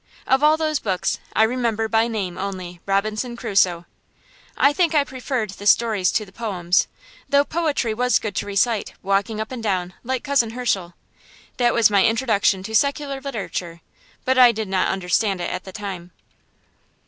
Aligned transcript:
Of 0.25 0.41
all 0.41 0.57
those 0.57 0.79
books 0.79 1.19
I 1.33 1.43
remember 1.43 1.87
by 1.87 2.07
name 2.07 2.35
only 2.35 2.81
"Robinson 2.87 3.35
Crusoe." 3.35 3.85
I 4.57 4.73
think 4.73 4.95
I 4.95 5.03
preferred 5.03 5.51
the 5.51 5.67
stories 5.67 6.11
to 6.13 6.25
the 6.25 6.31
poems, 6.31 6.87
though 7.29 7.43
poetry 7.43 7.93
was 7.93 8.17
good 8.17 8.33
to 8.37 8.47
recite, 8.47 8.95
walking 9.03 9.39
up 9.39 9.51
and 9.51 9.61
down, 9.61 9.93
like 10.03 10.23
Cousin 10.23 10.53
Hirshel. 10.53 10.95
That 11.57 11.75
was 11.75 11.91
my 11.91 12.03
introduction 12.03 12.63
to 12.63 12.73
secular 12.73 13.21
literature, 13.21 13.81
but 14.25 14.39
I 14.39 14.51
did 14.51 14.67
not 14.69 14.87
understand 14.87 15.39
it 15.39 15.51
at 15.51 15.65
the 15.65 15.71
time. 15.71 16.09